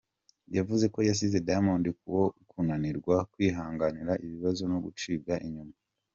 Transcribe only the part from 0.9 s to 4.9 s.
ko yasize Diamond ku bwo kunanirwa kwihanganira ibibazo no